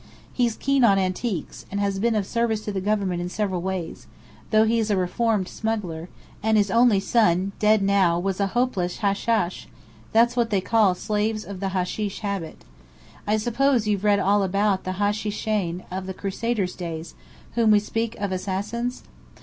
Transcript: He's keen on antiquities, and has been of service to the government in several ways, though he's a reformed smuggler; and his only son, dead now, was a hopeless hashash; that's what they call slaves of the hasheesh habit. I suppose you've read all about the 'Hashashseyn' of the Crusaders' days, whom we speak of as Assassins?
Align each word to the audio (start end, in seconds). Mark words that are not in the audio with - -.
He's 0.33 0.55
keen 0.55 0.83
on 0.83 0.97
antiquities, 0.97 1.67
and 1.69 1.79
has 1.79 1.99
been 1.99 2.15
of 2.15 2.25
service 2.25 2.65
to 2.65 2.71
the 2.71 2.81
government 2.81 3.21
in 3.21 3.29
several 3.29 3.61
ways, 3.61 4.07
though 4.49 4.63
he's 4.63 4.89
a 4.89 4.97
reformed 4.97 5.47
smuggler; 5.47 6.09
and 6.41 6.57
his 6.57 6.71
only 6.71 6.99
son, 6.99 7.51
dead 7.59 7.83
now, 7.83 8.17
was 8.17 8.39
a 8.39 8.47
hopeless 8.57 9.01
hashash; 9.01 9.67
that's 10.11 10.35
what 10.35 10.49
they 10.49 10.59
call 10.59 10.95
slaves 10.95 11.43
of 11.43 11.59
the 11.59 11.69
hasheesh 11.69 12.21
habit. 12.21 12.63
I 13.27 13.37
suppose 13.37 13.87
you've 13.87 14.03
read 14.03 14.17
all 14.19 14.41
about 14.41 14.85
the 14.85 14.93
'Hashashseyn' 14.93 15.83
of 15.91 16.07
the 16.07 16.15
Crusaders' 16.15 16.75
days, 16.75 17.13
whom 17.53 17.69
we 17.69 17.77
speak 17.77 18.15
of 18.15 18.33
as 18.33 18.41
Assassins? 18.41 19.03